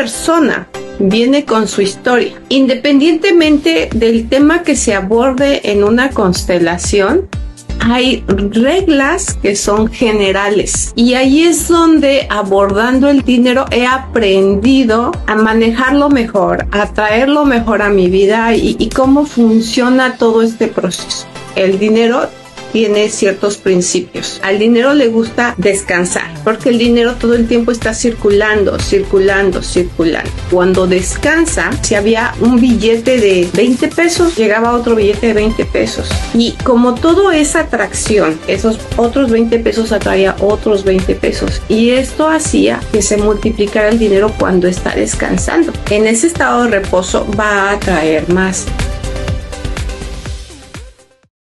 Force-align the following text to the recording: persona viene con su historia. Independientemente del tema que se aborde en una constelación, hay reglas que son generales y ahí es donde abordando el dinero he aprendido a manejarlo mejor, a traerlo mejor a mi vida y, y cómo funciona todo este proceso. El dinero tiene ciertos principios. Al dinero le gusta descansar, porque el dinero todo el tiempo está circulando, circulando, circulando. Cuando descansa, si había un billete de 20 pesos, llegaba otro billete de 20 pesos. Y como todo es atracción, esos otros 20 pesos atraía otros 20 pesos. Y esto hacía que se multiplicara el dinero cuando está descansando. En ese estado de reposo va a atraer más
persona 0.00 0.66
viene 0.98 1.44
con 1.44 1.68
su 1.68 1.82
historia. 1.82 2.32
Independientemente 2.48 3.90
del 3.94 4.30
tema 4.30 4.62
que 4.62 4.74
se 4.74 4.94
aborde 4.94 5.70
en 5.70 5.84
una 5.84 6.08
constelación, 6.08 7.28
hay 7.80 8.24
reglas 8.26 9.34
que 9.34 9.56
son 9.56 9.88
generales 9.88 10.94
y 10.96 11.12
ahí 11.14 11.42
es 11.42 11.68
donde 11.68 12.26
abordando 12.30 13.10
el 13.10 13.22
dinero 13.24 13.66
he 13.70 13.86
aprendido 13.86 15.12
a 15.26 15.34
manejarlo 15.34 16.08
mejor, 16.08 16.66
a 16.70 16.86
traerlo 16.94 17.44
mejor 17.44 17.82
a 17.82 17.90
mi 17.90 18.08
vida 18.08 18.54
y, 18.54 18.76
y 18.78 18.88
cómo 18.88 19.26
funciona 19.26 20.16
todo 20.16 20.40
este 20.40 20.68
proceso. 20.68 21.26
El 21.56 21.78
dinero 21.78 22.26
tiene 22.72 23.08
ciertos 23.08 23.56
principios. 23.56 24.40
Al 24.42 24.58
dinero 24.58 24.94
le 24.94 25.08
gusta 25.08 25.54
descansar, 25.56 26.32
porque 26.44 26.68
el 26.68 26.78
dinero 26.78 27.14
todo 27.16 27.34
el 27.34 27.46
tiempo 27.46 27.72
está 27.72 27.94
circulando, 27.94 28.78
circulando, 28.78 29.62
circulando. 29.62 30.30
Cuando 30.50 30.86
descansa, 30.86 31.70
si 31.82 31.94
había 31.94 32.34
un 32.40 32.60
billete 32.60 33.18
de 33.18 33.48
20 33.54 33.88
pesos, 33.88 34.36
llegaba 34.36 34.72
otro 34.72 34.94
billete 34.94 35.28
de 35.28 35.34
20 35.34 35.64
pesos. 35.66 36.08
Y 36.34 36.52
como 36.64 36.94
todo 36.94 37.30
es 37.30 37.56
atracción, 37.56 38.38
esos 38.46 38.78
otros 38.96 39.30
20 39.30 39.58
pesos 39.60 39.92
atraía 39.92 40.36
otros 40.40 40.84
20 40.84 41.14
pesos. 41.16 41.62
Y 41.68 41.90
esto 41.90 42.28
hacía 42.28 42.80
que 42.92 43.02
se 43.02 43.16
multiplicara 43.16 43.88
el 43.88 43.98
dinero 43.98 44.32
cuando 44.38 44.68
está 44.68 44.94
descansando. 44.94 45.72
En 45.90 46.06
ese 46.06 46.26
estado 46.26 46.64
de 46.64 46.70
reposo 46.70 47.26
va 47.38 47.70
a 47.70 47.72
atraer 47.72 48.28
más 48.28 48.66